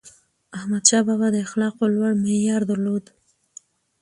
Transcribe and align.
احمدشاه 0.57 1.03
بابا 1.07 1.27
د 1.33 1.37
اخلاقو 1.45 1.83
لوړ 1.95 2.11
معیار 2.23 2.61
درلود. 2.69 3.05